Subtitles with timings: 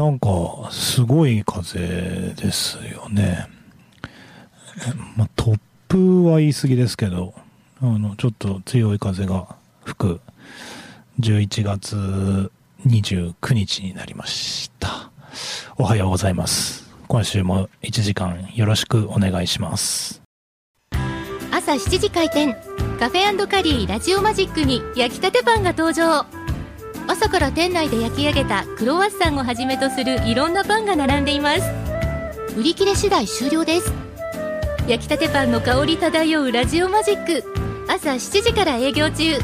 [0.00, 3.46] なんか、すごい風ですよね。
[5.14, 7.34] まあ、突風は言い過ぎですけど、
[7.82, 10.20] あの、ちょっと強い風が吹く
[11.20, 12.50] 11月
[12.86, 15.10] 29日になりました。
[15.76, 16.90] おはようございます。
[17.06, 20.22] 今週も1時間よろしくお願いします。
[21.52, 22.54] 朝7時開店、
[22.98, 26.39] カフェカリーラジオマジックに焼きたてパンが登場。
[27.06, 31.62] 朝から店内で焼き上げたクロワッサンをはじめとするいろんなパンが並んでいます。
[32.56, 33.92] 売り切れ次第終了です。
[34.88, 37.44] 焼きたてパンの香り漂うラジオマジック。
[37.88, 39.38] 朝7時から営業中。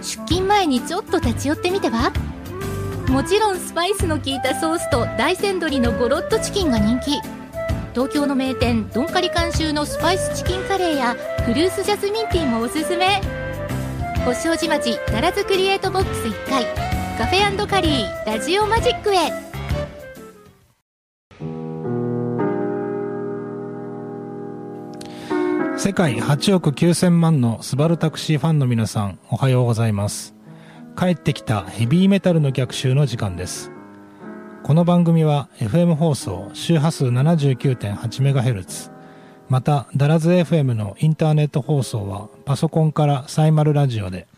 [0.00, 2.12] 出勤前にちょっと立ち寄ってみては？
[3.08, 7.20] もちろんスパイスの効いたソースと大山鶏のゴロッとチキンが人気。
[7.94, 13.20] 東京の名店ドンカリ監修のスパイスチキンカレーやフルーツジャスミンティーもおすすめ。
[14.24, 16.87] 星小路町奈良津クリエイトボックス1階。
[17.18, 19.16] カフェカリーラジオマジックへ
[25.76, 30.36] 世界8億9000万のスバルタクシーファンの皆さんおはようございます
[30.96, 33.72] 帰ってきたヘビーメタルの逆襲の時間です
[34.62, 38.92] この番組は FM 放送周波数 79.8MHz
[39.48, 44.28] またダラズ FM のインターネット放送はパソコンからサイマルラジオで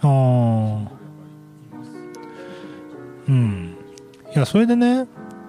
[0.01, 0.91] ああ
[3.29, 3.77] うん。
[4.35, 5.07] いやそれでね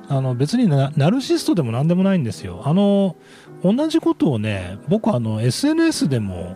[0.07, 2.61] あの別にナルシストでも何でもないんですよ。
[2.65, 3.15] あの、
[3.63, 6.55] 同じことをね、僕あの SNS でも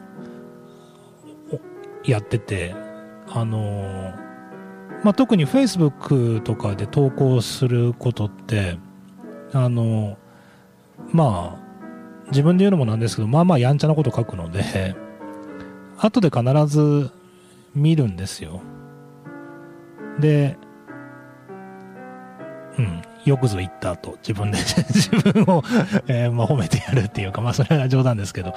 [2.03, 2.75] やってて、
[3.27, 4.13] あの、
[5.03, 8.77] まあ、特に Facebook とかで投稿することって、
[9.53, 10.17] あの、
[11.11, 11.69] まあ、
[12.27, 14.95] 自分で言うのもなんですけど、まあまあやんちゃなこと書くので、
[15.97, 17.11] 後で必ず
[17.73, 18.61] 見るんですよ。
[20.19, 20.57] で、
[22.77, 24.57] うん、よくぞ言ったと自分で
[24.93, 25.63] 自分を、
[26.07, 28.53] えー、まあ、褒めてやるっていうか、まあ、それは冗談ですけど、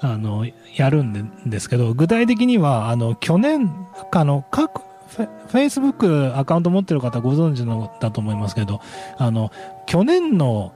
[0.00, 0.46] あの、
[0.76, 3.70] やるんですけど、具体的には、あの、去年、
[4.12, 8.80] あの、各、フェイスブックアカウント持ってる方ご存知のだと思いますけど、
[9.18, 9.50] あの、
[9.86, 10.72] 去年の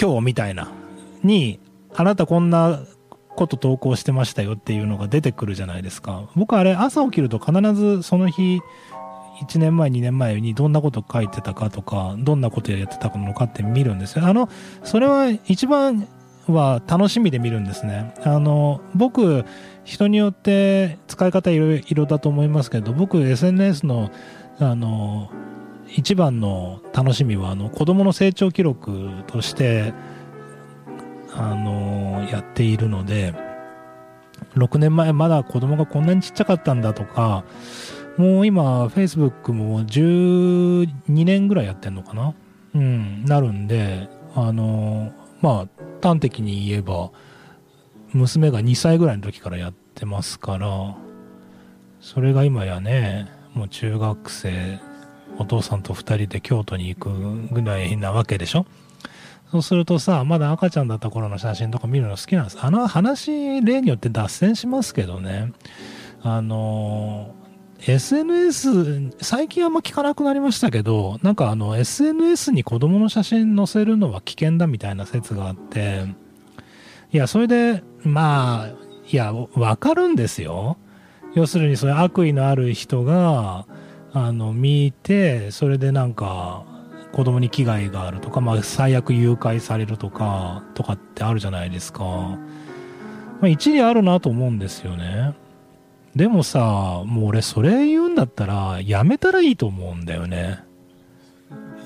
[0.00, 0.70] 今日みたいな、
[1.22, 1.58] に、
[1.94, 2.80] あなたこんな
[3.36, 6.28] こと投稿してましたよっていうのが出てくるじゃないですか。
[6.36, 8.60] 僕あれ朝起きると必ずその日、
[9.42, 14.26] 1年前、2年前にどんなこと書いてたかとか、どんなことやってたのかって見るんですよ。
[14.26, 14.48] あの、
[14.82, 16.06] それは一番
[16.46, 18.14] は楽しみで見るんですね。
[18.22, 19.44] あの、僕、
[19.84, 24.10] 人によって使い方いろいろだと思いますけど、僕 SNS の、
[24.58, 25.30] あの、
[25.88, 29.92] 一番の楽しみは、あの、子供の成長記録として、
[31.34, 33.34] あの、やっているので、
[34.56, 37.44] 6年前まだ子供がこんなにちっちゃかったんだとか、
[38.16, 42.34] もう今、Facebook も12年ぐらいやってんのかな？
[42.74, 45.68] うん、なるんで、あの、まあ、
[46.02, 47.10] 端的に言えば、
[48.12, 50.96] 娘が2歳ぐらいの時からやってますから、
[52.00, 54.78] それが今やね、もう中学生、
[55.38, 58.66] お父さんと2人で京都に行くぐらいなわけでしょ？
[59.50, 62.58] そうするとさ、まだ赤ちゃんだった頃の写真とか見るの好きなんです。
[62.60, 65.52] あの話、例によって脱線しますけどね、
[66.22, 67.34] あの
[67.86, 76.06] SNS、最近あんま聞かなくなりましたけど、なんかあの SNS に子供の写真載せるのは危険だみたいな説があって、
[77.12, 78.68] いや、それで、まあ、
[79.10, 80.78] いや、わかるんですよ。
[81.34, 83.66] 要するにそういう悪意のある人が、
[84.14, 86.64] あの、見て、それでなんか、
[87.12, 92.02] 子供に危害があるとか、まあ、最悪誘拐されるとか、とかってあるじゃないですか。
[92.02, 92.38] ま
[93.42, 95.34] あ、一理あるなと思うんですよね。
[96.16, 100.60] でもさ、もう俺それ言うんだったら、やめたらいいと思うんだよね。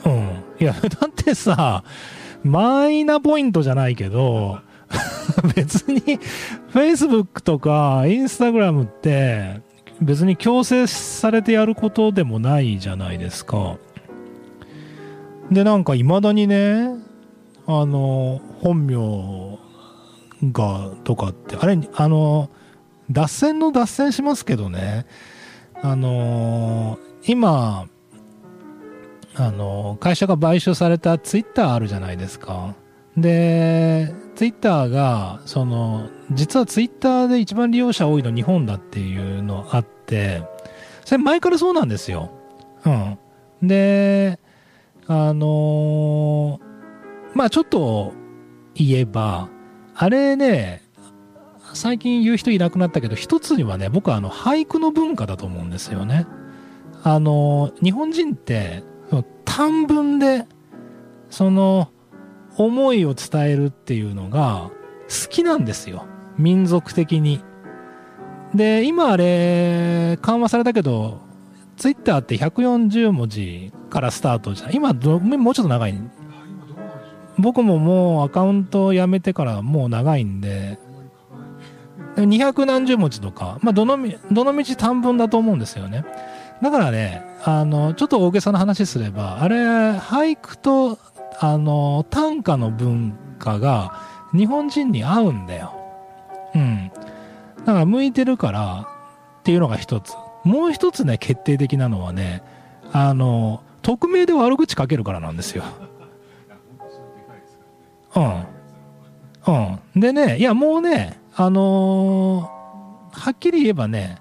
[0.05, 0.45] うん。
[0.61, 1.83] いや、だってさ、
[2.45, 4.61] マイナポイントじゃないけど、
[5.55, 6.01] 別に
[6.73, 9.61] Facebook とか Instagram って
[10.01, 13.77] 別に強制されてやることでもないじゃないですか。
[15.51, 16.91] で、なんか未だにね、
[17.67, 19.59] あの、本名
[20.53, 22.51] がとかって、あれ、あの、
[23.11, 25.07] 脱線の脱線しますけどね、
[25.83, 27.89] あの、今、
[29.35, 32.75] あの、会社が買収されたツイッターあるじゃないですか。
[33.17, 40.43] で、ツイッターが、その、実はツイッターで一番利用者多いの日本だっていうのあって、
[41.05, 42.31] それ前からそうなんですよ。
[42.85, 43.19] うん。
[43.67, 44.39] で、
[45.07, 48.13] あのー、まあちょっと
[48.75, 49.49] 言えば、
[49.95, 50.83] あれね、
[51.75, 56.27] 最近言う人いなくなったけど、一つにはね、僕はあの俳句の文化だと思うんですよね。
[57.05, 58.83] あの、日本人って
[59.45, 60.47] 短文で、
[61.31, 61.91] その、
[62.57, 64.71] 思いを伝えるっていうのが
[65.09, 66.07] 好きなんですよ。
[66.37, 67.41] 民族的に。
[68.55, 71.21] で、今あれ、緩和されたけど、
[71.77, 74.75] ツイッターって140文字からスタートじゃん。
[74.75, 75.99] 今ど、もうちょっと長い。
[77.39, 80.79] 僕ももうアカウントをやめてからもう長いんで、
[82.23, 86.05] 200何十文字とか、まあ、どのみ、どの道短文だと思うんですよね。
[86.63, 89.57] だからね、あの、ちょっと大げさな話すれば、あれ、
[89.93, 90.99] 俳句と
[91.41, 94.01] あの、短歌の文化が
[94.33, 95.73] 日本人に合うんだよ。
[96.55, 96.91] うん。
[97.59, 98.89] だから向いてるから
[99.41, 100.15] っていうのが一つ。
[100.43, 102.43] もう一つね、決定的なのはね、
[102.93, 105.63] あの、匿名で悪口書けるからなんですよ。
[108.17, 108.45] うん。
[109.95, 110.01] うん。
[110.01, 114.19] でね、いやもうね、あのー、はっきり言えばね、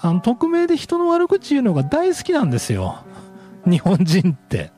[0.00, 3.00] あの、匿名で人の悪口言うのが大好きなんですよ。
[3.66, 4.70] 日本人って。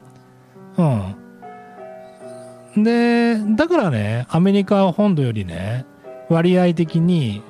[0.79, 2.83] うん。
[2.83, 5.85] で、だからね、アメリカ本土よりね、
[6.31, 7.43] 割合的に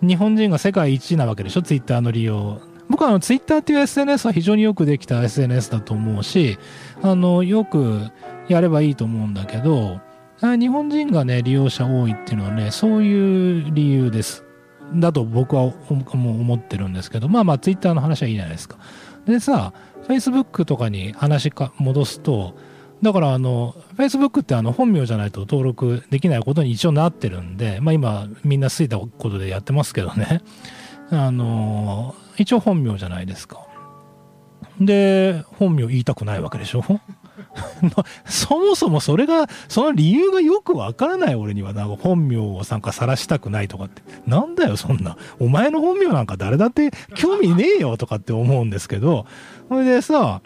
[0.00, 2.60] 日本人が世界一なわけでしょ、ツイッターの利用。
[2.88, 6.56] 僕はあのツイッターっていう SNS は非常によくできた SNS だと思うし、
[7.02, 8.12] あの、よく
[8.48, 9.98] やればいいと思うんだけど、
[10.40, 14.44] 日本人がね、利用者多いっていうのはね、そういう理由です。
[14.94, 18.78] だと僕は思ってるんですけど、まあまあツイッターの話はいいじゃないですか。
[19.26, 19.72] でさ、
[20.06, 22.54] Facebook とかに話か戻すと、
[23.02, 30.42] だからあの、Facebook ってあの本名じゃないと登録できないことに一応なってるんで、まあ今みんなついたことでやってますけどね。
[31.10, 33.66] あの、一応本名じゃないですか。
[34.80, 36.84] で、本名言いたくないわけでしょ？
[38.26, 44.02] そもそもそれが、その理由がよくわからない俺には、なんか本名をなんか晒したくないとかって。
[44.26, 45.16] なんだよ、そんな。
[45.38, 49.26] お前の本名なんか誰だって興味ねえよとかって思うんですけど、
[49.68, 50.40] それでさ、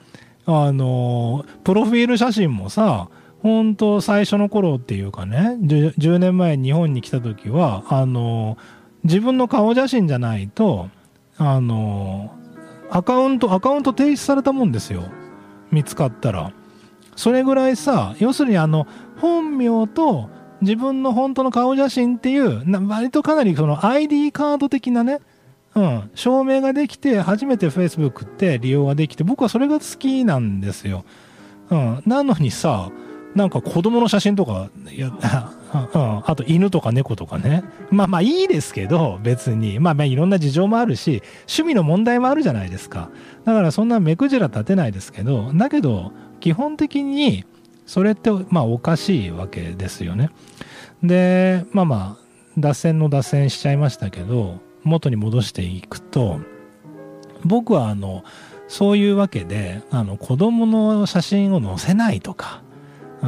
[0.47, 3.09] あの、プロフィール写真もさ、
[3.43, 8.57] 本当最初の頃っていうかね10、10年前日本に来た時は、あの、
[9.05, 10.89] 自分の顔写真じゃないと、
[11.37, 12.35] あの、
[12.91, 15.05] アカウント、アカウント停止されたもんですよ。
[15.71, 16.53] 見つかったら。
[17.17, 18.87] それぐらいさ、要するにあの、
[19.19, 20.31] 本名と
[20.61, 25.21] 自分の本当の顔写真っていう、割とかなりその ID カード的なね、
[25.75, 31.05] うん、証明ができて初めて Facebook って利用ができて僕はそれが好きなんですよ。
[31.71, 32.91] うん、なのにさ
[33.35, 35.09] なんか子供の写真とかや、
[35.73, 37.65] うん、あと犬とか猫とかね。
[37.91, 39.81] まあまあいいですけど別に。
[39.81, 43.09] まあまあいろんな事情もあるし趣味の問題もあるじゃないですか。
[43.45, 46.13] だからそんな目くじら立てないですけどだけど
[46.43, 47.45] 基本的に
[47.87, 50.31] それってまあおかしいわけですよね
[51.03, 52.25] でまあまあ
[52.59, 56.41] 脱線の脱線しちゃいましたけど元に戻していくと
[57.45, 58.25] 僕はあの
[58.67, 62.63] そういうわけであの子供の写真を載せないとか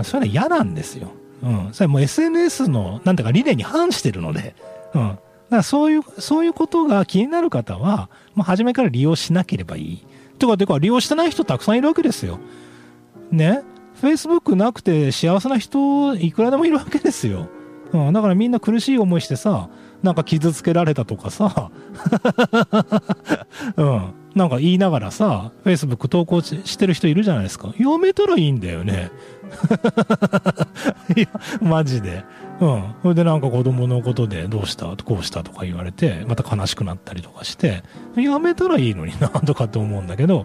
[0.02, 1.12] それは嫌なんですよ。
[1.42, 4.56] うん、それもう SNS のなんていうか理念に反してるので、
[4.92, 10.06] うん、だからそういうそういうことが気になる方はもう初めから利用しなければいい。
[10.38, 12.40] とかてか利用してない人たくさんいるわけですよ。
[13.30, 13.62] ね
[14.00, 17.48] Facebook なくて幸せな人いくらでもいるわけですよ。
[17.92, 19.68] うん、だからみんな苦しい思いしてさ
[20.04, 21.70] なんか傷つけられたとかさ、
[23.76, 24.12] うん。
[24.34, 27.72] なんか言いながらさ、Facebook 投稿してる人いるじゃないですか。
[27.78, 29.10] やめたらいいんだよね。
[31.16, 31.28] いや、
[31.62, 32.22] マジで。
[32.60, 32.84] うん。
[33.02, 37.82] それでなんか子供のことでどうしたこうしたとか言われて、また悲しくなったりとかして、
[38.14, 40.44] やめたらいいのにな、とかって思うんだけど、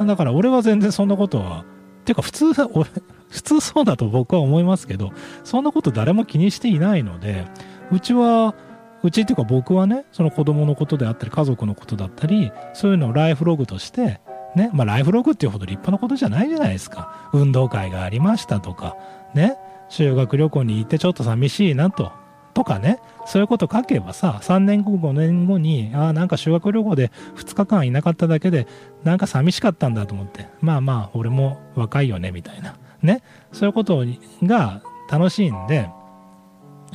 [0.00, 1.64] だから俺は全然そんなことは、
[2.02, 2.88] ていうか普通、俺、
[3.30, 5.10] 普通そうだと僕は思いますけど、
[5.44, 7.46] そんなこと誰も気にしていないので、
[7.90, 8.54] うちは、
[9.02, 14.20] うちっていうか僕はね、その子供のことであったり、家族のことだったり、そういうのをライフログとして、
[14.54, 17.30] ね、まあライフログっていうほど立派なことじゃないじゃないですか。
[17.32, 18.96] 運動会がありましたとか、
[19.34, 19.56] ね、
[19.88, 22.12] 修学旅行に行ってちょっと寂しいなと。
[22.54, 28.66] とかね、そういうこと書けばさ、3年後、5年後に、ああ、なんか修学旅行で2日間いなかっただけで、
[29.04, 32.76] なんか寂しかったんだと思って、まあまあ、俺も若いよね、みたいな。
[33.02, 33.22] ね。
[33.52, 34.04] そういうこと
[34.42, 35.88] が楽しいんで、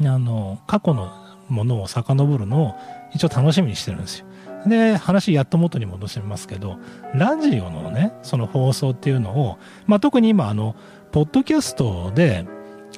[0.01, 1.11] あの、過去の
[1.49, 2.75] ものを遡るのを
[3.13, 4.27] 一応楽しみにしてるんですよ。
[4.65, 6.77] で、話やっと元に戻しますけど、
[7.13, 10.75] ラジオのね、その放送っていうのを、まあ、特に今、あの、
[11.11, 12.45] ポッドキャストで、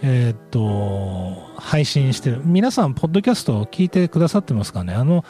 [0.02, 2.42] えー、っと、配信してる。
[2.46, 4.94] 皆さん、ポッドキャストを聞いてくださってますかね？
[4.94, 5.26] あの、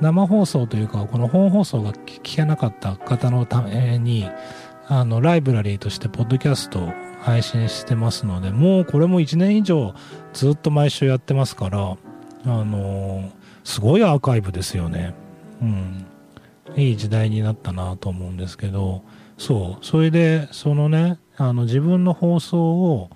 [0.00, 4.28] 生放送というか、この本放送が聞けなかった方のために、
[4.88, 9.94] あの、ライブラリーとしてポッドキャストを配信してますので、もうこれも1年以上
[10.32, 11.96] ずっと毎週やってますから、
[12.44, 13.30] あの
[13.64, 15.14] すごいアーカイブですよね。
[15.62, 16.06] うん。
[16.76, 19.02] いい時代になったなと思うんですけど、
[19.38, 19.84] そう。
[19.84, 23.10] それで、そのね、あの、自分の放送を、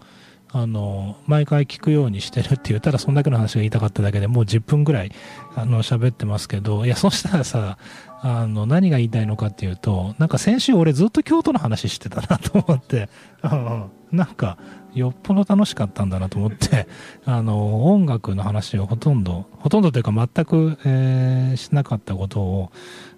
[0.56, 5.10] あの、毎回聞くようにしてるって言ったらそんだけの話が言いたかっただけでもう10分ぐらい、
[5.56, 7.76] あの、喋ってますけど、いや、そしたらさ、
[8.20, 13.08] あの、何が言いたいのかっていうと、なんか先週俺ずっと京都の話してたなと思って、
[13.42, 13.90] うん。
[14.12, 14.56] なんか、
[14.94, 16.86] よっぽど楽しかったんだなと思って、
[17.26, 22.72] あの、音楽の話をほとんど、ほとんどというか全く、えー、しなかったことを、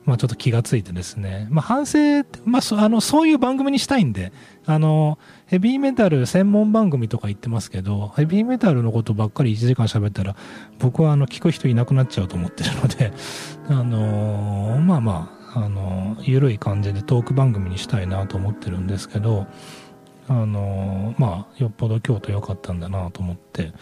[0.06, 1.98] まあちょっと気がついてですね、まあ反省、
[2.44, 4.32] まあそあの、そういう番組にしたいんで、
[4.64, 10.36] あの、ヘビーメタル専門番組とか言ってますけど、ヘビーメタルのことばっかり1時間喋ったら、
[10.78, 13.12] 僕はあの、聞く人いなくなっちゃうと思ってるので、
[13.68, 19.46] あの、まあまあ、あのー、ゆるい感じでトーク番組にしたいなと思ってるんですけど、
[20.28, 23.72] あの、まあ、よっぽど京都良かったんだなと思って、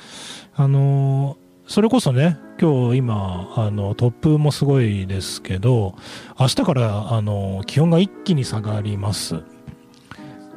[0.54, 1.36] あの
[1.66, 5.94] それこそね、今日今、あの、突風もすごいですけど、
[6.38, 9.42] 明日から、あの、気温が一気に下がります。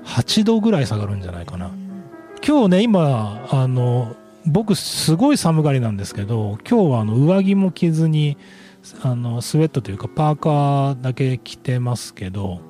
[0.03, 1.71] 8度ぐらい下がるんじゃないかな。
[2.45, 8.37] 今日ね、今、あの、僕すごい寒がりなんですけど、今日はあの上着も着ずに、
[9.01, 12.61] あの、スウェットというかパーカーだけ着てますけど、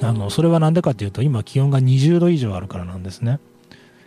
[0.00, 3.40] あの、それはなんでかっていうと、今気温が20度以上あるからなんですね。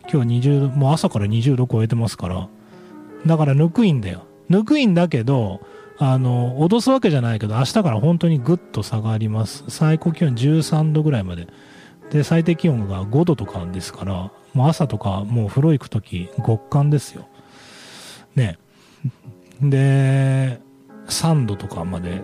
[0.04, 2.50] 今日は20度、もう朝から20度超えてますから、
[3.26, 4.26] だからぬくいんだよ。
[4.50, 5.62] ぬくいんだけど、
[5.98, 9.64] あの、脅すわけじゃないけど、明日から本当にぐっと下がります。
[9.70, 11.48] 最高気温13度ぐらいまで
[12.12, 17.28] で、最低気温が5度とかですから、もう朝とかもう風呂行くとき極寒ですよ。
[18.36, 18.58] ね。
[19.62, 20.60] で、
[21.08, 22.22] 3度とかまで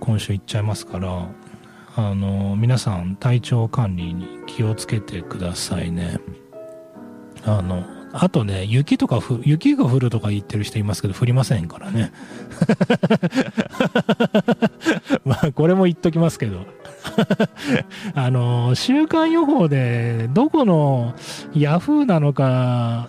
[0.00, 1.28] 今週行っちゃいますから、
[1.96, 6.18] あの、皆さん体調管理に気をつけてくださいね。
[7.44, 7.84] あの、
[8.16, 12.12] あとね、雪とかふ、雪が降るとか言ってる人いますけど、降りませんからね。
[15.26, 16.60] まあ、これも言っときますけど。
[18.14, 21.14] あの、週間予報で、どこの
[21.54, 23.08] ヤフーなのか、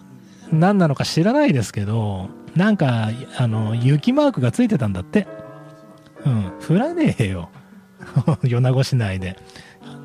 [0.52, 5.28] 何なのか知らないですけど、なんか、あの、雪マークがついてたんだって。
[6.26, 7.50] うん、降らねえよ。
[8.42, 9.38] 米子市内で。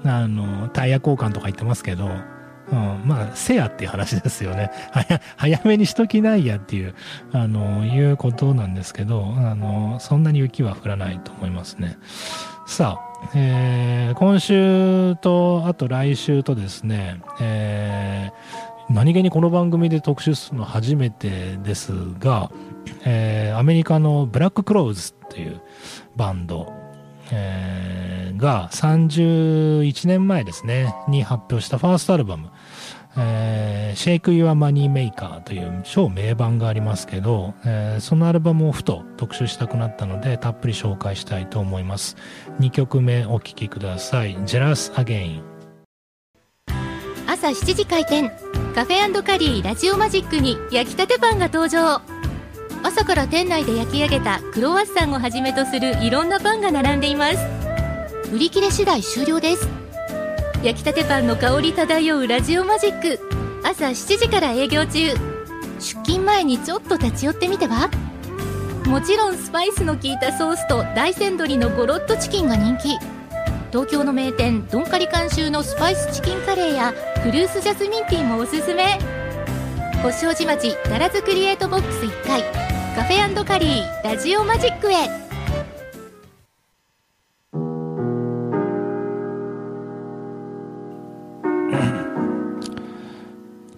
[0.04, 2.10] あの、タイヤ交換とか言ってますけど、
[2.72, 4.70] うん、まあ、せやっていう話ですよね。
[5.36, 6.94] 早、めにしときないやっていう、
[7.32, 11.98] あの、いうことなんですけど、あの、そんなに雪は降らないと思いますね。
[12.66, 22.50] さあ、えー、今週と、あと来週とですね、えー、何気にこの番組で特集するの初めてですが、
[23.04, 25.60] えー、アメリカのブラッククローズっていう
[26.16, 26.72] バンド、
[27.32, 32.50] えー、が31年前ですね、に発表したファーストアルバム、
[33.16, 42.16] えー、シェイク・ユア・マニー・メーカーという超名盤がありますけど、えー、そのアルバムをふと特集したくなったので、たっぷり紹介したいと思います。
[42.60, 44.38] 2曲目お聴きください。
[44.44, 45.42] ジェラス・アゲイン。
[47.26, 48.30] 朝7時開店。
[48.74, 52.19] カフェカリーラジオマジックに焼きたてパンが登場。
[52.82, 57.38] 朝から店内で焼き上げたクロワッサンをはじめとするいろんなパンが並んでいます。
[58.32, 59.68] 売り切れ次第終了です。
[60.62, 63.20] 焼きたてパンの香り漂うラジオマジック。
[63.62, 65.14] 朝7時から営業中。
[65.78, 67.90] 出勤前にちょっと立ち寄ってみては？
[68.86, 72.98] もちろんスパイスの効いたソースと大山鶏のゴロッとチキンが人気。
[73.70, 78.98] 東京の名店ドンカリ監修のスパイスチキンカレーやフルーツジャスミンティーもおすすめ。
[80.02, 82.59] 星王子町奈良津クリエイトボックス1階。
[82.94, 84.94] カフェカリーラジオマジックへ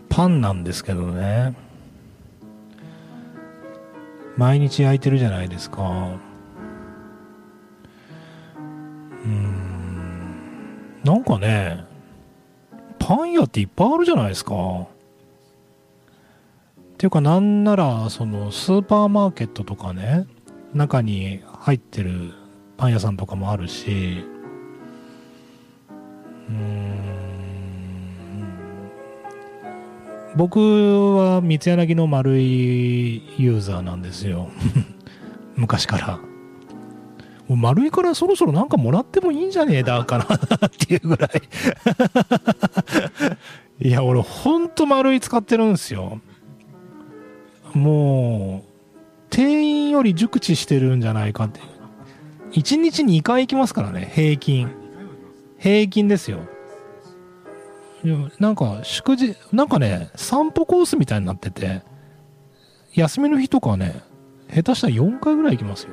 [0.09, 1.55] パンなんですけどね。
[4.37, 6.19] 毎日焼いてるじゃないですか。
[9.25, 11.01] うん。
[11.05, 11.85] なんかね、
[12.99, 14.55] パン屋っていっぱいあるじゃないですか。
[17.03, 20.29] っていうかなんならそのスーパーマーケットとかね
[20.73, 22.33] 中に入ってる
[22.77, 24.25] パン屋さんとかもあるし
[26.49, 26.93] うん
[30.37, 30.61] 僕
[31.17, 34.49] は三柳の丸いユーザーなんですよ。
[35.57, 36.21] 昔から。
[37.49, 41.43] 丸いからそろそろなんかもらってもいいんじゃねえだかなっていうぐらい。
[43.89, 46.21] いや俺ほんと丸い使ってるんですよ。
[47.75, 48.71] もう
[49.31, 51.61] 店員より熟知してるんじゃないかって
[52.53, 54.71] 1日2回行きますからね平均。
[55.59, 56.41] 平均ですよ。
[58.41, 61.83] なんか祝日なんかね散歩コースみたいになってて
[62.95, 64.03] 休みの日とかね
[64.53, 65.91] 下手したら4回ぐらい行きますよ。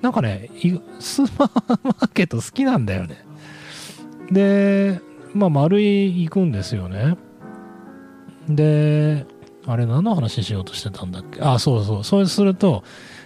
[0.00, 0.48] なんかね
[1.00, 3.24] スーパーマーケット好きなんだよね。
[4.32, 5.00] で
[5.34, 7.18] まあ丸い行くんですよね。
[8.48, 9.26] で
[9.70, 11.40] あれ何の話しようとしてたんだっけ？
[11.42, 12.04] あそうそう。
[12.04, 12.82] そうすると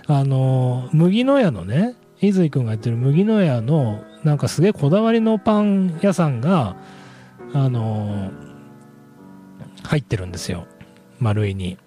[0.09, 6.77] あの麦の屋のね伊豆井君がやってる麦の屋のなんかすげえこだわりのパン屋さんが
[7.55, 8.31] あの
[9.85, 10.67] 入ってるんですよ。
[11.21, 11.79] 丸いに。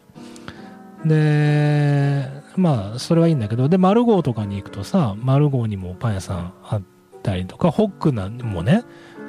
[1.05, 6.81] でまあそれはいいんだけどで丸号とかに行くとさ丸号にもパン屋さんあっ
[7.21, 8.83] たりとかホックなんもね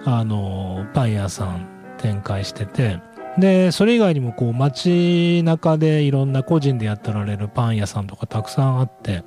[0.05, 1.69] あのパン屋さん
[1.99, 3.01] 展開してて
[3.39, 9.25] でそれ以外にもこう街中でいろんな個人でやってられるパン屋さんとかたくさんあって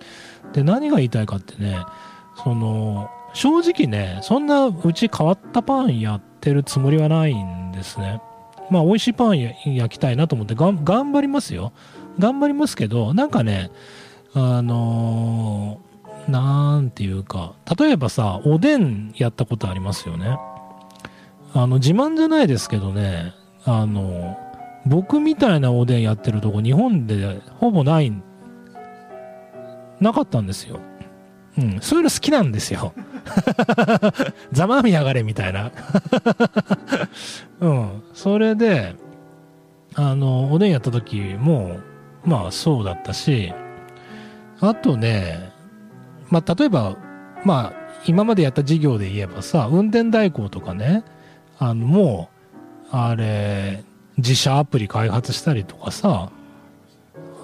[0.53, 1.77] で何が言いたいかってね
[2.43, 8.21] その正直ねそんなうち変わったパンやってるつもりはないんですね。
[8.71, 11.73] まあ美味しいパン焼きたいなと思って頑張りますよ。
[12.17, 13.71] 頑張りますけどなんかね
[14.33, 20.37] あのー、なんていうか例えばさおでんやったことありますよね。
[21.53, 23.33] あの自慢じゃないですけどね
[23.71, 24.35] あの
[24.87, 28.11] 僕みたいなおでんやってるとこ日本でほぼない
[29.99, 30.79] なかったんですよ
[31.57, 32.93] うん、そういうの好きなんですよ。
[34.53, 35.71] ざまあみやがれみたいな。
[37.59, 38.03] うん。
[38.13, 38.95] それで、
[39.95, 41.77] あの、おでんやった時も、
[42.23, 43.51] まあそうだったし、
[44.61, 45.51] あとね、
[46.29, 46.95] まあ例えば、
[47.43, 47.73] まあ
[48.05, 51.03] 今までやった事業で言えばさ、運転代行とかね、
[51.57, 52.38] あの、もう、
[52.91, 53.83] あれ、
[54.17, 56.31] 自社アプリ開発したりとかさ、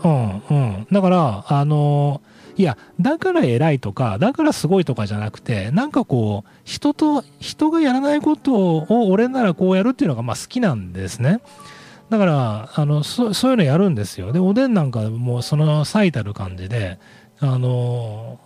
[0.03, 0.87] うんうん。
[0.91, 2.21] だから、あの
[2.57, 11.41] いや、だから偉いとか、だからすごいとかじゃなくて、なんかこう、人と、人がやらないことを俺ならこうやるっていうのがまあ好きなんですね。
[12.09, 14.31] だから、あの、そそういうのやるんですよ。
[14.31, 16.97] で、おでんなんかもうその最たる感じで、
[17.39, 18.39] あの、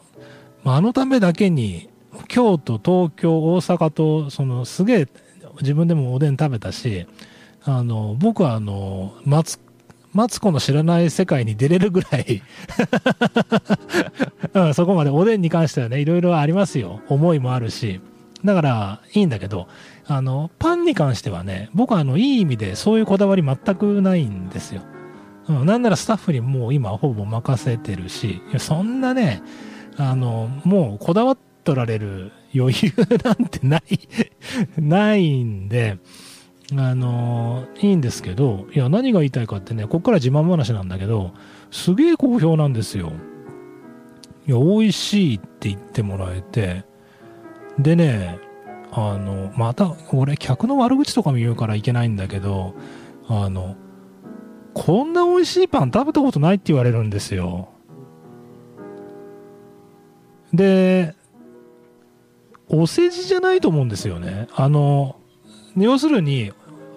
[0.64, 1.90] まあ、あのためだけに、
[2.28, 5.08] 京都、東京、大阪と、そのすげえ
[5.62, 7.06] 自分でもおでん食べたし、
[7.64, 9.60] あの、僕はあの、松
[10.12, 12.42] マツコの知らない世界に出れるぐらい
[14.54, 17.02] うん、そこまでおでんに関してはね、いろいろありますよ。
[17.10, 18.02] 思いもあるし。
[18.44, 19.68] だから、いいんだけど、
[20.08, 24.82] あの、パンに関してはね、僕はあの、いい意味でそういうこだわり全くないんですよ。
[25.48, 29.44] うん、なんならスタッフにもう今ほぼ任せてるし、そんなね、
[29.98, 33.82] あの、もうこだわっとられる余裕なんてない
[34.78, 35.98] ないんで、
[36.76, 41.32] あのー、いいんですけど、いや、何が言いたいかってね、こっから自慢話なんだけど、
[41.72, 43.12] すげえ好評なんですよ。
[44.48, 46.86] いや、美味しいって言ってもらえて、
[47.78, 48.40] でね、
[48.92, 52.76] あの、また、俺、客の悪口とかも言うからいけないんだけど、
[53.28, 53.76] あの、
[54.74, 57.70] こんな美味しいパン食べたことないって言われるんですよ。
[60.54, 61.16] で、
[62.70, 64.48] お世辞じゃないと思うんですよね。
[64.56, 65.16] あの、
[65.76, 66.54] 要するに、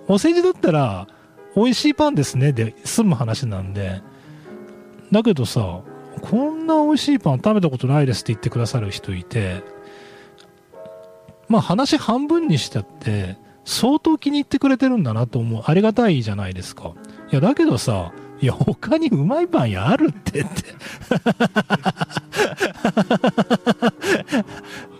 [0.06, 1.08] お世辞だったら、
[1.56, 4.02] 美味しいパンですねで済む話なんで、
[5.10, 5.82] だけどさ、
[6.20, 9.62] こんな美味しいパン食べたことないですって言ってくださる人いて、
[11.48, 15.62] まあ話半分にしちゃって、相当気に入ってくれてるんだなと思う。
[15.66, 16.92] ありがたいじゃないですか。
[17.30, 20.50] いや、だけどさ、いや、他にうまいパンやあるってって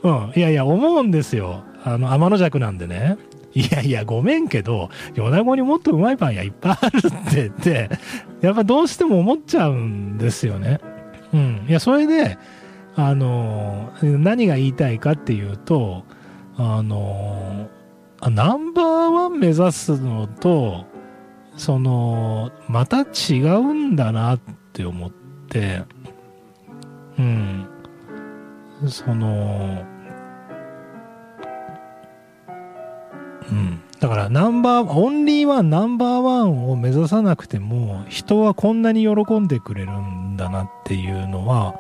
[0.03, 0.33] うん。
[0.35, 1.65] いやいや、思うんですよ。
[1.85, 3.19] あの、天の弱なんでね。
[3.55, 7.91] いやいや、ごめんけど、米子にもっとうまいパン屋いっぱいあるって言って、
[8.41, 10.81] やっぱどうしても思っちゃうんですよね。
[11.35, 11.67] うん。
[11.69, 12.39] いや、それで、
[12.95, 16.05] あの、何が言いたいかっていうと、
[16.57, 17.69] あの、
[18.21, 20.87] ナンバーワン目指すのと、
[21.57, 24.41] その、また違うんだなっ
[24.73, 25.11] て思っ
[25.49, 25.83] て、
[27.19, 27.67] うん。
[28.89, 29.85] その、
[34.01, 41.77] だからナンバー、オンリーワン、ナンバーワンを目指さなくても、人はこんなに喜んでくれるんだなっていうのは、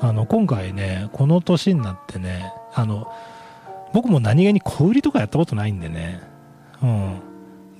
[0.00, 3.06] あの、今回ね、この年になってね、あの、
[3.92, 6.20] 僕も何気に小売りとかやったことないんでね、
[6.82, 7.31] うん。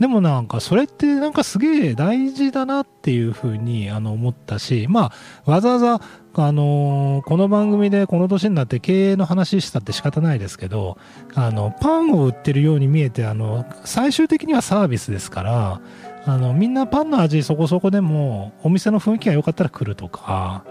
[0.02, 5.12] でもなんかそれってなんかすげえ大事だなっていうふうにあの思ったし、ま
[5.46, 6.00] あわざわざ
[6.34, 10.98] あのー、この番組でこの年になって経営の話したって仕方ないですけど、
[11.36, 15.80] あの、パンを売ってるように見えて、あの、最終的にはサービスですから、
[16.26, 20.64] あの、みんなパンの味そこそこでも、お店の雰囲気が良かったら来るとか、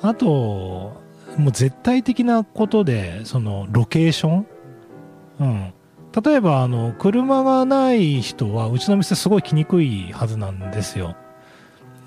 [0.00, 0.26] あと、
[1.36, 4.46] もう絶対的なことで、その、ロケーション？
[5.40, 5.74] うん。
[6.22, 11.16] 例えば、あの、車がない人は、うちの店すごい来にくいはずなんですよ。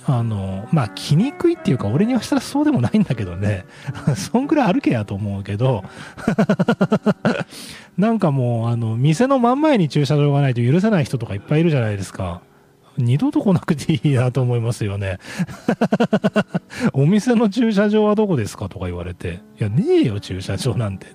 [0.06, 3.66] あの、まあ、来にくいっていうか、俺にはしたらそうでもないんだけどね。
[4.16, 5.84] そんくらい歩けやと思うけど、
[7.98, 12.42] なんかもう、あの、店の真ん前に駐車場がないと許せない人とかいっぱいいるじゃないですか。
[12.98, 15.18] 二度と来なくていいなと思いますよね。
[16.94, 21.08] お店の駐車場はどこですかとか言われて、いや、ねえよ、駐車場なんて。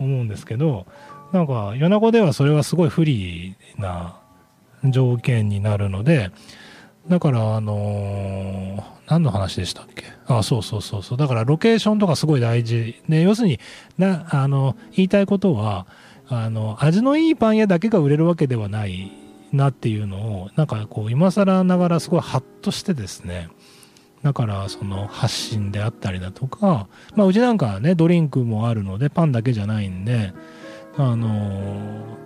[0.00, 0.86] 思うんですけど、
[1.32, 4.16] なんか米子ではそれはすごい不利な
[4.84, 6.30] 条件になるので
[7.08, 10.04] だからあのー、何の話でしたっけ？
[10.26, 11.18] あそうそうそうそう。
[11.18, 13.00] だからロケーションとかすごい大事。
[13.08, 13.58] で要するに
[13.98, 15.86] なあの言いたいことは
[16.28, 19.10] あの味のいいパン屋だけが売れるわけではない
[19.52, 23.48] なっていうのをなんかこう今更ながらすごいハッとしてですね。
[24.22, 30.34] だからその発信であったりだとか、まあ、うちなんかはねドリンクもあるのでパンだけじゃないんで
[30.96, 32.18] あの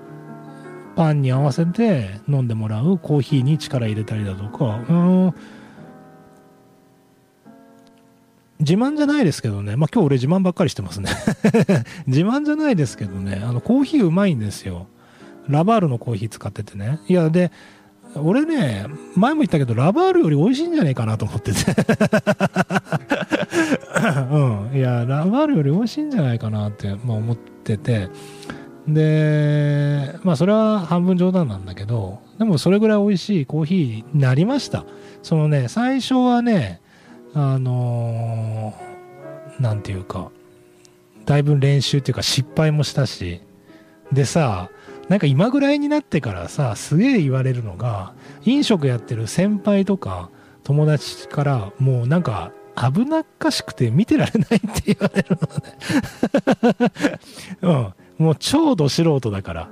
[0.97, 5.35] パンに合わせて飲んでもらうコーヒーに力入れたりだとか、うん、
[8.61, 11.11] 自慢じゃないですけどね、まあ今日俺自慢ばっかりしてますね
[12.07, 14.87] 自慢じゃないですけどね、あのコーヒーうまいんですよ。
[15.49, 17.01] ラバールのコーヒー使っててね。
[17.07, 17.53] いや、で、
[18.17, 21.59] 俺ね、前も言ったけど、ラバールより美味しいんじゃねえかなと思ってて
[24.31, 24.39] う
[24.75, 24.77] ん。
[24.77, 28.11] いや、ラバールより美味しいんじゃないかなって、まあ、思ってて。
[28.87, 34.85] で、まあそれは半分冗談なんだけど、でもそれぐらい美味しいコーヒーになりました。
[35.23, 36.81] そのね、最初はね、
[37.33, 40.31] あのー、ていうか、
[41.25, 43.41] だいぶ練習っていうか失敗もしたし、
[44.13, 44.71] でさ、
[45.09, 48.13] なんか今ぐらいになってからさ、すげえ言われるのが、
[48.45, 50.31] 飲食やってる先輩とか
[50.65, 56.93] 友達からもうなんか危なっかしくて見てられないって言われるのね
[57.63, 58.25] うん。
[58.25, 59.69] もう超ど素人だから。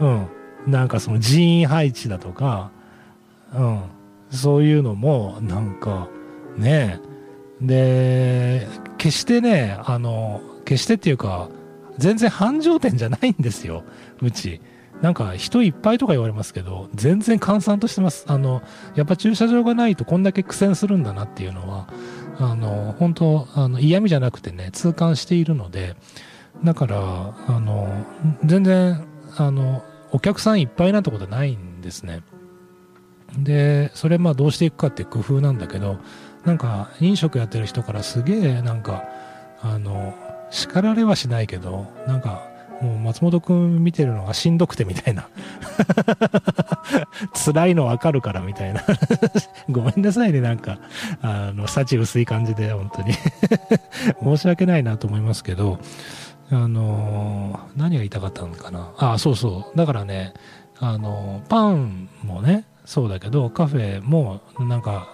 [0.00, 0.28] うん。
[0.66, 2.70] なんかその人員配置だとか、
[3.54, 3.82] うん。
[4.30, 6.08] そういうのも、なんか、
[6.56, 7.00] ね
[7.60, 8.66] で、
[8.98, 11.48] 決してね、あの、決してっていうか、
[11.98, 13.84] 全然繁盛店じゃないんですよ、
[14.20, 14.60] うち。
[15.02, 18.24] なんか人いっぱいとか言われますけど、全然閑散としてます。
[18.28, 18.62] あの、
[18.94, 21.88] やっぱ駐車場がないとこんだけ苦戦するんだなっていうのは、
[22.38, 25.96] あの、本当あの、嫌味じゃなくてね、痛感しているので、
[26.64, 28.04] だから、あの、
[28.44, 29.04] 全然、
[29.36, 32.22] あの、お客さんいっぱいなとことはないんですね。
[33.38, 35.98] で、それまあどうしていくかって工夫なんだけど、
[36.44, 39.04] なんか飲食やってる人からすげえなんか、
[39.62, 40.14] あの、
[40.50, 42.51] 叱られはしないけど、なんか、
[42.82, 45.28] もう松本くん見てるのがしんどくてみたいな。
[47.32, 48.82] 辛いのわかるからみたいな。
[49.70, 50.78] ごめんなさいね、なんか、
[51.22, 53.12] あの、幸薄い感じで、本当に
[54.22, 55.78] 申し訳ないなと思いますけど、
[56.50, 58.90] あのー、何が言いたかったのかな。
[58.98, 59.76] あ、そうそう。
[59.78, 60.34] だからね、
[60.80, 65.06] あのー、パンもね、そうだけど、カフェもなんか、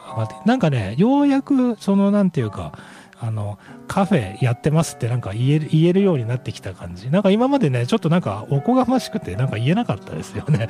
[0.46, 2.72] なんかね、ようやく、その、なんていうか、
[3.20, 7.10] あの、カフェやってますってなんか言える、言えるようになってきた感じ。
[7.10, 10.68] なんか今までね、ちょっとなんかおこがましくてなんか言えなかったですよね。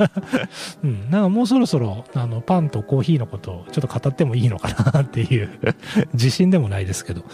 [0.82, 1.10] うん。
[1.10, 5.50] なんかもうそろそろ、あの、パンとコーヒーのことをちょっと語ってもいいのかなっていう
[6.14, 7.24] 自信でもないですけど、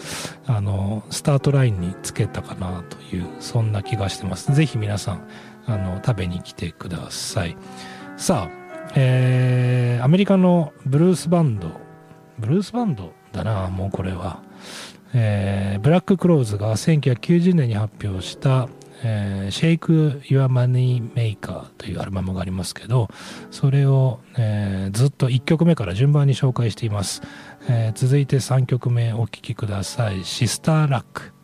[0.45, 4.53] あの、スタートラインにつけたかなという、そんな気がしてます。
[4.53, 5.27] ぜひ皆さん、
[5.65, 7.55] あの、食べに来てください。
[8.17, 11.71] さあ、えー、アメリカのブルースバンド、
[12.37, 14.41] ブルースバンドだな、もうこれは。
[15.13, 18.67] えー、ブラッククローズが1990年に発表した、
[19.03, 23.09] えー、Shake Your Money Maker というアルバムがありますけど、
[23.51, 27.21] それを、えー、ずっと1曲目から順番に紹介しています。
[27.69, 30.23] えー、続いて3曲目お聴きください。
[30.23, 31.35] シスターラック。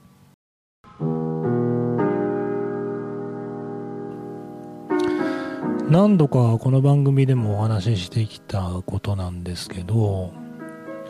[5.89, 10.31] 何度かこの番組でもお話ししてきたことなんですけど、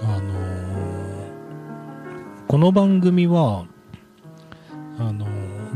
[0.02, 0.71] あの、
[2.52, 3.66] この番組は、
[5.00, 5.26] あの、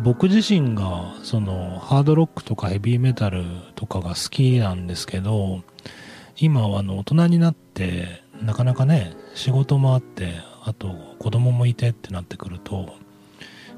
[0.04, 5.62] 僕自身がそのハードロックとかヘビーメタルとかが好きなんですけど
[6.36, 10.34] 今はあの大人になってなかなかね仕事もあって
[10.66, 12.94] あと子供もいてってなってくると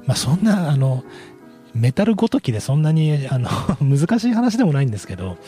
[0.04, 1.04] まあそんなあの
[1.74, 3.48] メタルごときでそんなにあの
[3.80, 5.38] 難しい話でもないんですけど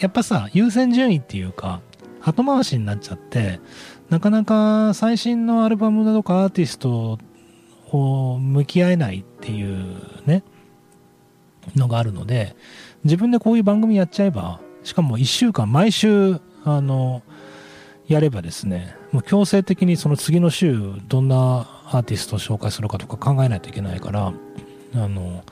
[0.00, 1.82] やっぱさ優先順位っていうか
[2.22, 3.60] 後回しになっちゃって
[4.08, 7.18] なかなか最新のアルバムだとかアーティスト
[7.92, 10.42] を向き合えないっていうね
[11.76, 12.56] のがあるので
[13.04, 17.22] 自分でこういう番組やっちゃえばしかも1週間毎週あの
[18.06, 24.32] やればですねもう強制的にその次の週どんなアーティストを紹介するかとか考えないといけないからあ
[24.96, 25.42] の、ま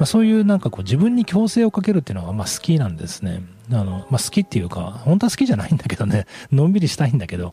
[0.00, 3.42] あ、そういうなんかこう自分に強制をかけるっていうのがまあ好きなんですね。
[3.70, 7.52] あの、まあ、好きっていうか本当は好きじゃないんだけどね のんびりしたいんだけど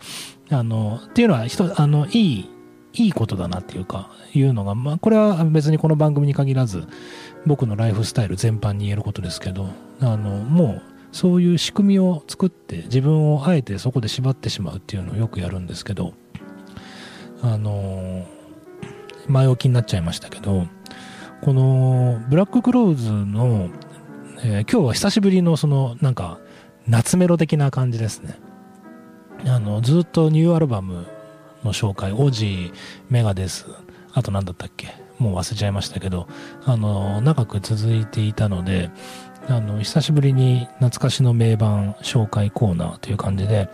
[0.50, 2.50] あのっていうのは人あのいい
[2.94, 6.88] いいことだなっていうかいうのが、まあ、これは別にこの番組に限らず
[7.46, 16.14] 僕のライフスタイル全般に言えることですけどあのもうそういう仕組みを作って自分をあえてそこで縛ってしまうっていうのをよくやるんですけど
[17.42, 18.26] あの
[19.28, 20.68] 前置きになっちゃいましたけど
[21.42, 23.70] このブラッククローズの、
[24.44, 26.40] えー、今日は久しぶりのそのなんか
[26.88, 28.40] 夏メロ的な感じですね。
[29.48, 31.08] あのずっとニューアルバム
[31.64, 32.74] の紹介オジー
[33.10, 33.66] メガデス
[34.14, 34.88] あと何だったっけ？
[35.20, 36.28] もう忘れちゃいましたけど
[36.66, 38.90] あの長く続いていたので
[39.48, 43.70] あの久しぶりに懐かしの名盤紹介コーナーという感じで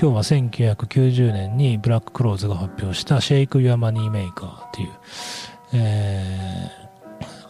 [0.00, 4.88] 今日は1990年にブラッククローズが発表した「シェイク・ユア・マニー・メーカー」っていう、
[5.74, 6.85] えー、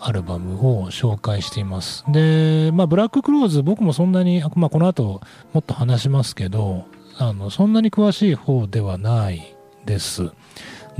[0.01, 5.21] アルバムを紹介していますで、まあ、ブラッククローズ僕もそんなに、まあ、この後
[5.53, 6.87] もっと話しますけど
[7.19, 10.31] あのそんなに詳しい方ではないです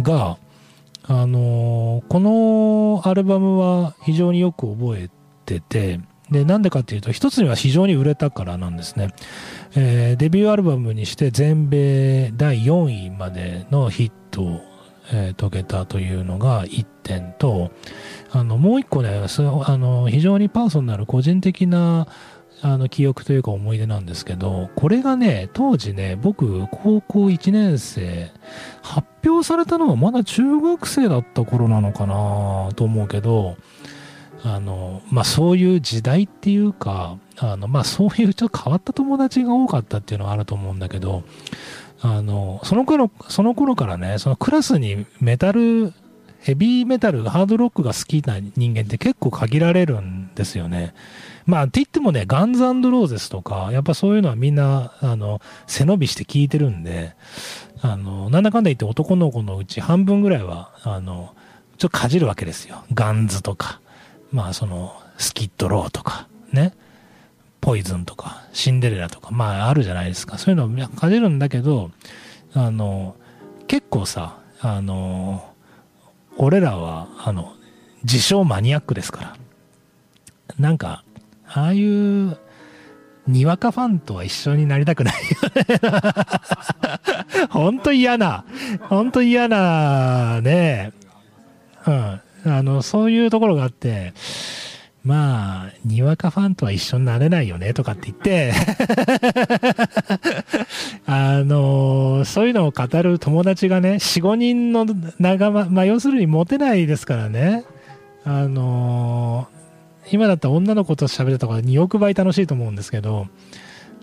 [0.01, 0.39] が
[1.05, 5.11] あのこのアルバムは非常によく覚え
[5.45, 9.15] ててで、なんでかっていうと、一つには非常に売れたからなんですね。
[9.77, 14.61] えー、デビューアルバムにして全米第4位までのヒットを、
[15.13, 17.71] えー、遂げたというのが1点と、
[18.37, 22.07] あの、もう一個ね、あの、非常にパーソナル、個人的な、
[22.61, 28.31] あの、記憶というか思い出なんですけど、これがね、当時ね、僕、高校1年生、
[28.83, 33.57] 発表されたのはまだ中学生だった頃なのかなと思うけど、
[34.43, 41.25] あの、まあ、そういう時代っていうか、あの、まあ、そういうちょっと変わった友達が多かったっていうのはあると思うんだけど、
[42.03, 45.93] あの、その頃、その頃からね、そのクラスにメタル、
[46.47, 50.95] ヘビーメタル、ハードロックが好きな人間って結構限られるんですよね。
[51.45, 57.15] まあ、って言ってもね、ガンズローゼスとか、やっぱそういうのはみんな、あの、背伸びして聞いてるんで、
[57.81, 61.35] あの、なんだかんだ言って男の子のうち半分ぐらいは、あの、
[61.79, 62.85] ちょっとかじるわけですよ。
[62.95, 63.81] ガンズとか。
[64.33, 66.75] まあそのスキッドローとかね
[67.61, 71.91] ポイズンとかシンデレラとかまああるじゃないですかそういうのをかじるんだけど
[72.53, 73.17] あの
[73.67, 75.55] 結構さあの
[76.39, 77.55] 俺らはあの
[78.03, 79.37] 自称マニアックですから。
[80.59, 81.05] なんか
[81.47, 82.39] ああいう
[83.27, 85.21] にわかファンとは一緒になりたくないよ
[85.55, 85.81] ね。
[87.51, 88.45] ほんと嫌な、
[88.83, 90.93] ほんと嫌なね、
[91.87, 92.21] うん。
[92.45, 94.13] あの、そういうところがあって、
[95.07, 98.53] まあ、にわかファンとは一緒になれないよねとかって言って
[101.07, 104.85] あの、そういうのを語る友達がね、4、5人の
[105.21, 107.63] 仲間、まあ要するにモテないですからね。
[108.25, 109.47] あの、
[110.11, 113.29] 今だったら女の子と喋るとか2億倍楽しいと思うんですけど、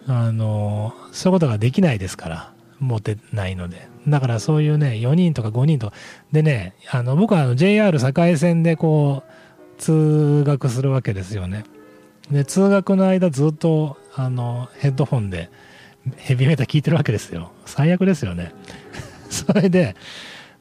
[0.08, 3.90] あの、そういうことができないですから、モテないので。
[4.08, 5.94] だからそういうね、4人とか5人とか、
[6.32, 9.43] でね、あの、僕はあの JR 栄線でこう、
[9.84, 11.66] 通学するわけですよね。
[12.32, 15.50] で、通学の間ずっと、あの、ヘッドホンで
[16.16, 17.52] ヘビーメーター聞いてるわけですよ。
[17.66, 18.54] 最悪ですよね。
[19.30, 19.98] それで、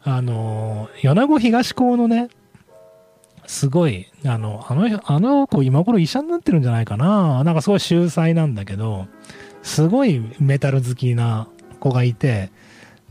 [0.02, 2.30] あの、米子東高のね、
[3.46, 7.44] すごい、あの、あの、あの子今頃医者になってるんじゃないかな。
[7.44, 9.06] なんかすごい秀才なんだけど、
[9.62, 11.46] すごいメタル好きな
[11.78, 12.50] 子がいて、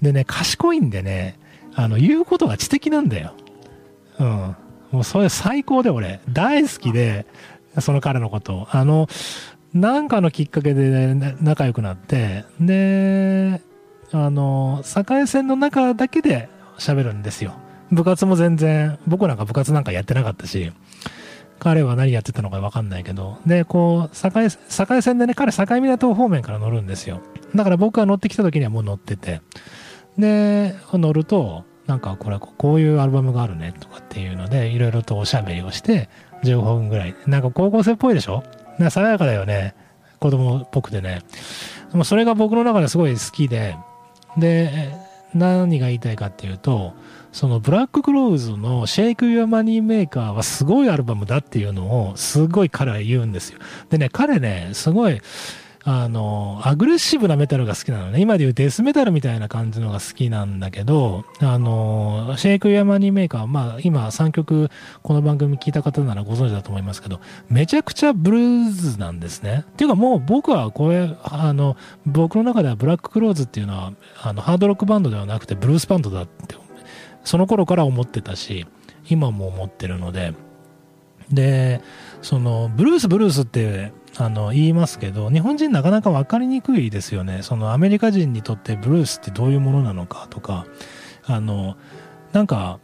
[0.01, 1.39] でね、賢いんでね、
[1.73, 3.33] あの、言うことが知的なんだよ。
[4.19, 4.55] うん。
[4.91, 7.25] もうそれ最高で俺、大好きで、
[7.79, 8.67] その彼のこと。
[8.71, 9.07] あの、
[9.73, 13.61] なんかのきっかけで、ね、仲良くなって、で、
[14.11, 17.53] あの、栄線の中だけで喋るんですよ。
[17.91, 20.73] 部活も全然、僕なんか部活なんかやってなかったし、
[21.59, 27.21] 彼は何やってたのかわかんないけど、で、こう、栄、栄線でね、彼境港方面から乗るんですよ。
[27.55, 29.41] だから僕が乗ってきた時にはもう乗ってて、
[30.17, 36.07] で、乗ると、なんかこれこういうアルバムがあるねとかっていうのでいろいろとおしゃべりをして
[36.45, 37.15] 15分ぐらい。
[37.27, 38.43] なんか高校生っぽいでしょ？
[38.79, 39.75] な爽やかだよね。
[40.21, 41.21] 子供っぽくてね。
[41.91, 43.75] でもそれが僕の中ですごい好きで。
[44.37, 44.95] で
[45.33, 46.93] 何が言いたいかっていうと
[47.33, 53.59] そのブラッククローズのシェイク・ユア・マニー・メーカーはすごいアルバムだっていうのをすごい彼は言うんですよ。
[53.89, 55.21] でね、彼ね、すごい、
[55.83, 58.21] あの、アグレッシブなメタルが好きなのね。
[58.21, 64.69] 今で言うデスメタルみたいな感じのが好きなんだけど、あの、シェイク・ヤマニーメーカー、まあ今3曲
[65.01, 69.65] この番組聞いた方ならご存知だと思いますけど、めちゃくちゃブルーズなんですね。
[69.71, 76.55] っていうかもう僕はこれ、あの、僕の中ではブラック・クローズっていうのは、あの、ハードロックバンドではなくてブルースバンドだって
[77.23, 78.65] その頃から思ってたし、
[79.09, 80.33] 今も思ってるので、
[81.31, 81.81] で、
[82.21, 87.39] その、ブルースブルースって、あの、言いますけど、日本人なかなか分かりにくいですよね。
[87.41, 90.65] その、アメリカ人にとってブルースってどういうものなのかとか、
[91.25, 91.75] あの、
[92.31, 92.79] なんか、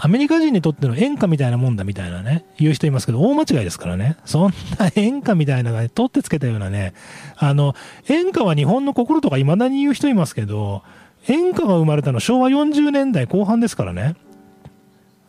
[0.00, 4.16] アメリカ人にとっての演歌みたいなもんだみたいなね、言う人いますけど、大間違いですからね。
[4.24, 6.94] そんな演歌みたいなのが、ね、取ってつけたようなね、
[7.36, 7.74] あの、
[8.08, 10.82] 演歌は日本の心とか未だに言う人いますけど、
[11.26, 14.14] 演歌が生まれたの昭和40年代後半ですからね。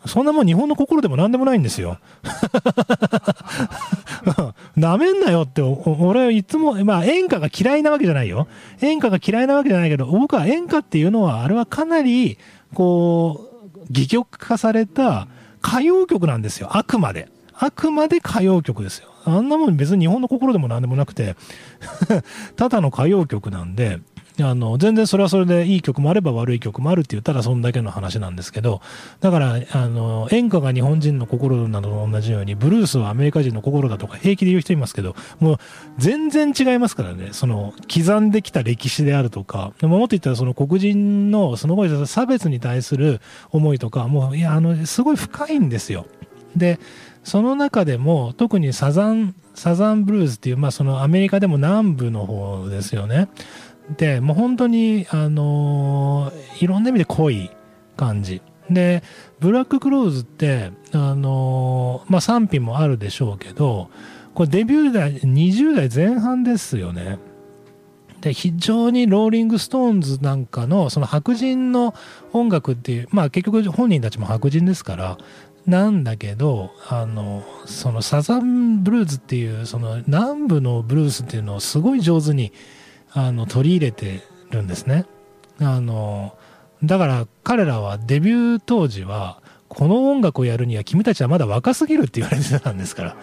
[0.06, 1.98] そんなもん日本の心でも何でもないんですよ。
[4.76, 8.48] なめんなよって、俺はいつも、まあ演歌が嫌いなわけじゃないよ。
[8.80, 12.38] 演歌が嫌いなわけじゃないけど、僕は演歌っていうのは、あれはかなり、
[12.74, 15.28] こう、戯曲化された
[15.62, 16.76] 歌謡曲なんですよ。
[16.76, 17.28] あくまで。
[17.54, 19.08] あくまで歌謡曲ですよ。
[19.24, 21.36] あんなもん別に日本の心でも何でもなくて
[22.56, 24.00] ただの歌謡曲なんで、
[24.42, 28.80] あの、全然それはそれでいい曲もあれば悪い曲もあるって言ったらそんだけの話なんですけど、
[29.20, 35.56] だから、あの、演歌が日本人の心などと同じように、ブルースはアメリカ人の心だとか平気で言う人いますけど、もう
[35.98, 46.06] 全然違いますからね、その、刻んできた歴史であるとか、でももっと言ったらその黒人の、そのごい差別に対する思いとか、もう、いや、あの、すごい深いんですよ。
[46.56, 46.78] で、
[47.22, 53.28] その中でも特にサザン、サザンブルーズっていう、まあそのアメリカでも南部の方ですよね。
[53.96, 57.50] で、もう本当に、あのー、いろんな意味で濃い
[57.96, 58.42] 感じ。
[58.70, 59.02] で、
[59.40, 63.90] ブラッククローズって、あのー、まあ、賛否もあるでしょうけど、
[64.34, 67.18] これデビュー代、20代前半ですよね。
[68.20, 71.94] で、非常にローリング・ストーンズなんかの、その白人の
[72.32, 75.18] 音楽っていう、まあ結局本人たちも白人ですから、
[75.66, 82.52] なんだけど、あの、そのサザンブルーズっていう、その南部のブルースっていうのをすごい上手に、
[83.12, 85.06] あの取り入れてるんですね。
[85.60, 86.36] あの
[86.82, 93.16] だから彼らはデビュー当時はこの音楽をやるには君たちはまだ若すぎるって言われてたんですから。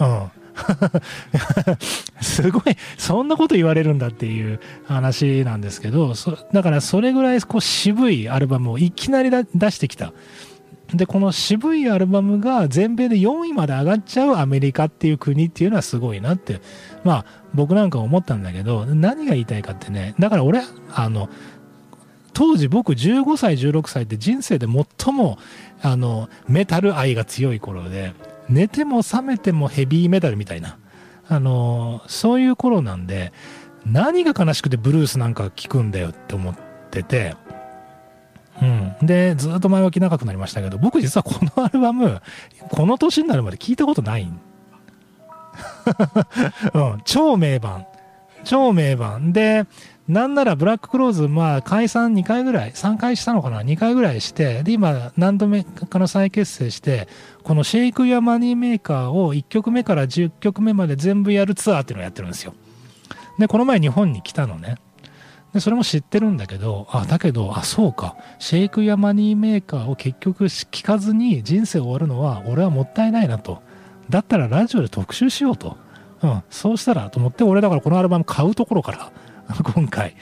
[0.00, 0.30] うん。
[2.20, 6.14] すごい、そんなこと言われるんだっていう話なんですけど、
[6.52, 10.12] だからそれぐらいこう渋いアルバムをいきなり出してきた。
[10.94, 16.60] で、この渋いアルバムが全米で4位まで上がっちゃうアメリカっていう国っていうのはすごいなって、
[17.04, 17.24] まあ
[17.54, 20.62] 僕なんか思ったんだけど、何が言いたいかってね、だから俺、
[20.94, 21.28] あの、
[22.32, 25.38] 当時僕15歳、16歳って人生で最も、
[25.82, 28.14] あの、メタル愛が強い頃で、
[28.48, 30.78] 寝ても覚めてもヘビーメタルみたいな、
[31.28, 33.32] あの、そういう頃なんで、
[33.84, 36.56] 何が悲しくてブルースなんか聞くんだよって思っ
[36.90, 37.34] てて、
[38.60, 39.06] うん。
[39.06, 42.20] で、ずっと前置き長くなりましたけど、僕実はこのアルバム、
[42.70, 44.28] この年になるまで聞いたことない。
[46.74, 47.86] うん、超名盤。
[48.44, 49.32] 超名盤。
[49.32, 49.66] で、
[50.08, 57.08] なんならブラッククローズ、まあ解散2回ぐらい、3回したのかな ?2 回ぐらいして、で、今何度目かの再結成して、
[57.42, 62.54] このシェイクやマニーメーカーを1曲目から10曲目まで全部やるツアーっていうのをやってるんですよ。
[63.38, 64.76] で、この前日本に来たのね。
[65.52, 68.16] でそれも知ってるんだけどあだけどあそうか。
[68.38, 73.62] シェイクやマニーメーカーを結局聞かずに人生終わるのは俺はもったいないなと。
[74.10, 75.76] だったらラジオで特集しようと、
[76.22, 79.12] うん、そうしたらと思って俺だからこのアルバム買うところから
[79.74, 80.14] 今回、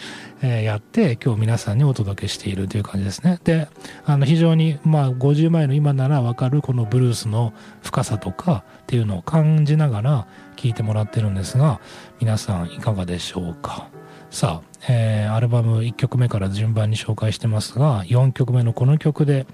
[0.43, 3.41] えー、やって今日皆さんにお届けしているという感じですね。
[3.43, 3.69] で
[4.05, 11.81] あの非常にまあ50前の今ならわかるこのブルースの深さとかっていうのを感じながら聞いてもらってるんですが
[12.21, 13.89] 皆さんいかがでしょうか？
[14.31, 19.47] さあ、えー、アルバム1曲目から順番に紹介してますが、4曲目のこの曲で、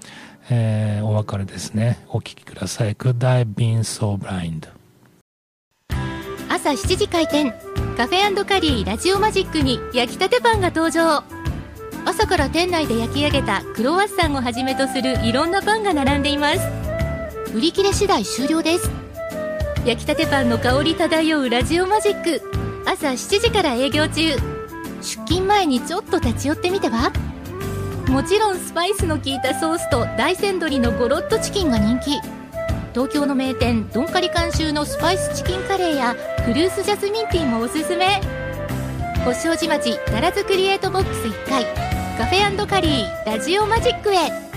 [0.49, 2.03] えー、お別れですね。
[2.09, 2.95] お聴きください。
[2.95, 4.67] Could I be so blind?
[6.49, 7.53] 朝7時開店。
[7.97, 11.23] カフェカリーラジオマジックに焼きたてパンが登場。
[12.05, 16.59] 朝から店内で焼き上げたクロワッサンをはじめとするいろんなパンが並んでいます。
[17.55, 18.89] 売り切れ次第終了です。
[19.85, 22.41] 焼きたてパンの香り漂うラジオマジック。
[22.85, 24.52] 朝7時から営業中。
[25.03, 27.11] 出勤前にちょっと立ち寄ってみては？
[28.07, 32.21] もちろんスパイスの効いたソースと大山鶏のゴロッとチキンが人気。
[32.93, 38.21] 東京の名店ドンカリ監修のスパイスチキンカレーやフルースジャスミンティーもおすすめ。
[39.25, 41.65] 保証寺町奈良津クリエイトボックス1階
[42.17, 44.52] カフェカリーラジオマジックへ。